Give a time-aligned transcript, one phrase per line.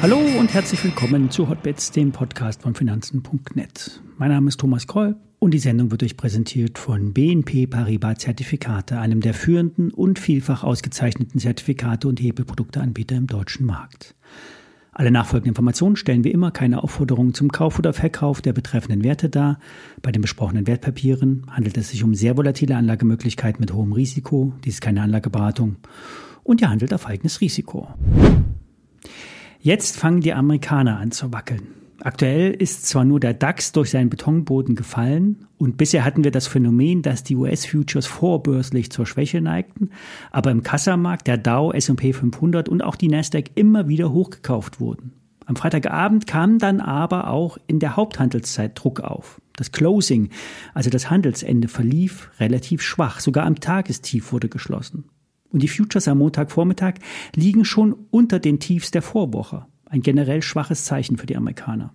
[0.00, 4.00] Hallo und herzlich willkommen zu Hotbets, dem Podcast von Finanzen.net.
[4.16, 8.98] Mein Name ist Thomas Kroll und die Sendung wird euch präsentiert von BNP Paribas Zertifikate,
[8.98, 14.14] einem der führenden und vielfach ausgezeichneten Zertifikate und Hebelprodukteanbieter im deutschen Markt.
[14.98, 19.28] Alle nachfolgenden Informationen stellen wie immer keine Aufforderungen zum Kauf oder Verkauf der betreffenden Werte
[19.28, 19.60] dar.
[20.02, 24.54] Bei den besprochenen Wertpapieren handelt es sich um sehr volatile Anlagemöglichkeiten mit hohem Risiko.
[24.64, 25.76] Dies ist keine Anlageberatung.
[26.42, 27.86] Und ihr handelt auf eigenes Risiko.
[29.60, 31.68] Jetzt fangen die Amerikaner an zu wackeln.
[32.00, 36.46] Aktuell ist zwar nur der DAX durch seinen Betonboden gefallen und bisher hatten wir das
[36.46, 39.90] Phänomen, dass die US-Futures vorbörslich zur Schwäche neigten,
[40.30, 45.12] aber im Kassamarkt der Dow, S&P 500 und auch die Nasdaq immer wieder hochgekauft wurden.
[45.44, 49.40] Am Freitagabend kam dann aber auch in der Haupthandelszeit Druck auf.
[49.56, 50.28] Das Closing,
[50.74, 53.18] also das Handelsende, verlief relativ schwach.
[53.18, 55.04] Sogar am Tagestief wurde geschlossen.
[55.50, 56.96] Und die Futures am Montagvormittag
[57.34, 59.66] liegen schon unter den Tiefs der Vorwoche.
[59.88, 61.92] Ein generell schwaches Zeichen für die Amerikaner.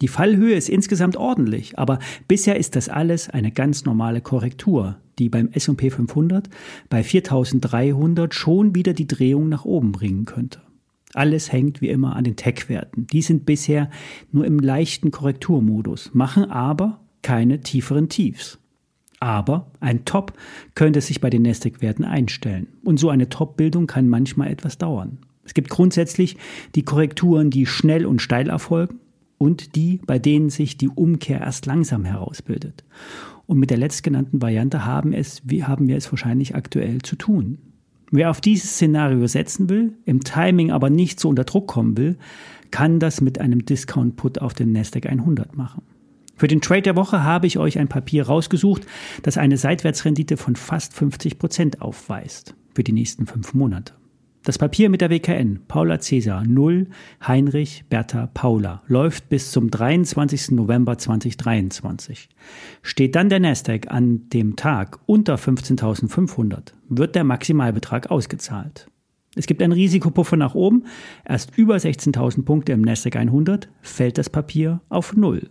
[0.00, 5.28] Die Fallhöhe ist insgesamt ordentlich, aber bisher ist das alles eine ganz normale Korrektur, die
[5.28, 6.50] beim S&P 500
[6.88, 10.60] bei 4300 schon wieder die Drehung nach oben bringen könnte.
[11.12, 13.06] Alles hängt wie immer an den Tech-Werten.
[13.06, 13.88] Die sind bisher
[14.32, 18.58] nur im leichten Korrekturmodus, machen aber keine tieferen Tiefs.
[19.20, 20.34] Aber ein Top
[20.74, 22.66] könnte sich bei den Nasdaq-Werten einstellen.
[22.82, 25.18] Und so eine Top-Bildung kann manchmal etwas dauern.
[25.44, 26.36] Es gibt grundsätzlich
[26.74, 29.00] die Korrekturen, die schnell und steil erfolgen
[29.38, 32.84] und die, bei denen sich die Umkehr erst langsam herausbildet.
[33.46, 37.58] Und mit der letztgenannten Variante haben, es, haben wir es wahrscheinlich aktuell zu tun.
[38.10, 42.16] Wer auf dieses Szenario setzen will, im Timing aber nicht so unter Druck kommen will,
[42.70, 45.82] kann das mit einem Discount-Put auf den Nasdaq 100 machen.
[46.36, 48.86] Für den Trade der Woche habe ich euch ein Papier rausgesucht,
[49.22, 53.94] das eine Seitwärtsrendite von fast 50 Prozent aufweist für die nächsten fünf Monate.
[54.46, 56.88] Das Papier mit der WKN Paula Cäsar 0
[57.26, 60.50] Heinrich Bertha Paula läuft bis zum 23.
[60.50, 62.28] November 2023.
[62.82, 68.86] Steht dann der Nasdaq an dem Tag unter 15.500, wird der Maximalbetrag ausgezahlt.
[69.34, 70.84] Es gibt einen Risikopuffer nach oben.
[71.26, 75.48] Erst über 16.000 Punkte im Nasdaq 100 fällt das Papier auf Null.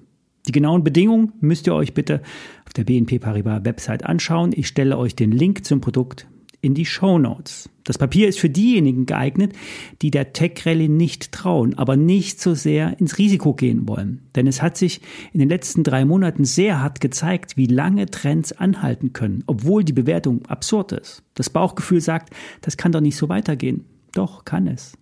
[0.48, 2.22] Die genauen Bedingungen müsst ihr euch bitte
[2.68, 4.52] auf der BNP Paribas Website anschauen.
[4.56, 6.28] Ich stelle euch den Link zum Produkt
[6.64, 7.70] in die Show Notes.
[7.84, 9.54] Das Papier ist für diejenigen geeignet,
[10.02, 14.22] die der Tech Rally nicht trauen, aber nicht so sehr ins Risiko gehen wollen.
[14.36, 15.02] Denn es hat sich
[15.34, 19.94] in den letzten drei Monaten sehr hart gezeigt, wie lange Trends anhalten können, obwohl die
[19.94, 21.24] Bewertung absurd ist.
[21.36, 23.84] Das Bauchgefühl sagt, das kann doch nicht so weitergehen.
[24.14, 24.94] Doch, kann es.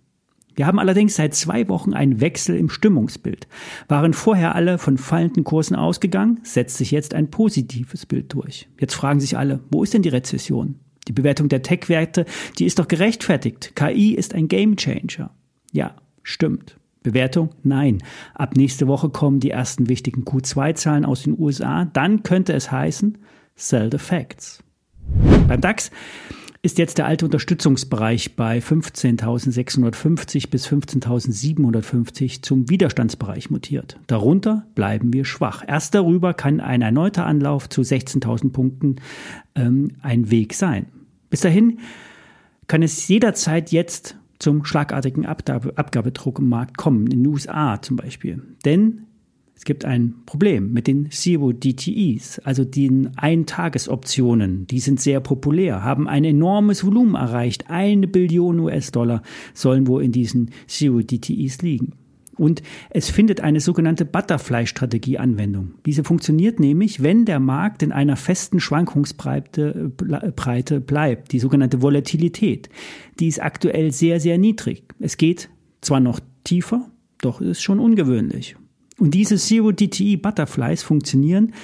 [0.56, 3.46] Wir haben allerdings seit zwei Wochen einen Wechsel im Stimmungsbild.
[3.88, 8.68] Waren vorher alle von fallenden Kursen ausgegangen, setzt sich jetzt ein positives Bild durch.
[8.78, 10.80] Jetzt fragen sich alle, wo ist denn die Rezession?
[11.08, 12.26] Die Bewertung der Tech-Werte,
[12.58, 13.74] die ist doch gerechtfertigt.
[13.74, 15.30] KI ist ein Gamechanger.
[15.72, 16.76] Ja, stimmt.
[17.02, 17.50] Bewertung?
[17.64, 18.02] Nein.
[18.34, 21.86] Ab nächste Woche kommen die ersten wichtigen Q2-Zahlen aus den USA.
[21.86, 23.18] Dann könnte es heißen,
[23.56, 24.62] sell the facts.
[25.48, 25.90] Beim DAX
[26.64, 33.98] ist jetzt der alte Unterstützungsbereich bei 15.650 bis 15.750 zum Widerstandsbereich mutiert.
[34.06, 35.64] Darunter bleiben wir schwach.
[35.66, 38.96] Erst darüber kann ein erneuter Anlauf zu 16.000 Punkten
[39.56, 40.86] ähm, ein Weg sein.
[41.30, 41.80] Bis dahin
[42.68, 47.96] kann es jederzeit jetzt zum schlagartigen Abgabe, Abgabedruck im Markt kommen, in den USA zum
[47.96, 48.40] Beispiel.
[48.64, 49.06] Denn
[49.62, 54.66] es gibt ein Problem mit den Zero DTEs, also den Eintagesoptionen.
[54.66, 57.70] Die sind sehr populär, haben ein enormes Volumen erreicht.
[57.70, 59.22] Eine Billion US-Dollar
[59.54, 61.92] sollen wohl in diesen Zero DTEs liegen.
[62.36, 65.74] Und es findet eine sogenannte Butterfly-Strategie Anwendung.
[65.86, 69.92] Diese funktioniert nämlich, wenn der Markt in einer festen Schwankungsbreite
[70.34, 72.68] Breite bleibt, die sogenannte Volatilität.
[73.20, 74.82] Die ist aktuell sehr, sehr niedrig.
[74.98, 75.50] Es geht
[75.82, 76.90] zwar noch tiefer,
[77.20, 78.56] doch ist schon ungewöhnlich.
[79.02, 81.54] Und diese Zero DTE Butterflies funktionieren,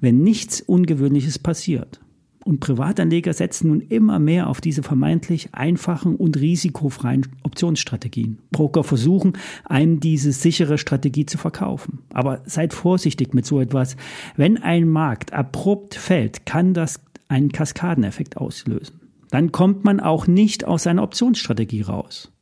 [0.00, 2.00] wenn nichts Ungewöhnliches passiert.
[2.44, 8.40] Und Privatanleger setzen nun immer mehr auf diese vermeintlich einfachen und risikofreien Optionsstrategien.
[8.50, 9.34] Broker versuchen,
[9.64, 12.00] einem diese sichere Strategie zu verkaufen.
[12.12, 13.96] Aber seid vorsichtig mit so etwas.
[14.36, 16.98] Wenn ein Markt abrupt fällt, kann das
[17.28, 18.98] einen Kaskadeneffekt auslösen.
[19.30, 22.32] Dann kommt man auch nicht aus seiner Optionsstrategie raus.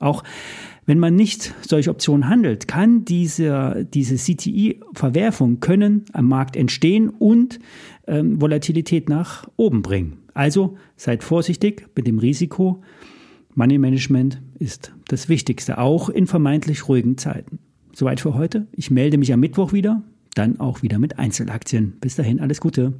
[0.00, 0.22] Auch
[0.86, 7.58] wenn man nicht solche Optionen handelt, kann diese, diese CTI-Verwerfung können am Markt entstehen und
[8.06, 10.18] ähm, Volatilität nach oben bringen.
[10.32, 12.82] Also seid vorsichtig mit dem Risiko.
[13.54, 17.58] Money Management ist das Wichtigste, auch in vermeintlich ruhigen Zeiten.
[17.92, 18.66] Soweit für heute.
[18.72, 20.02] Ich melde mich am Mittwoch wieder,
[20.34, 21.94] dann auch wieder mit Einzelaktien.
[22.00, 22.92] Bis dahin alles Gute.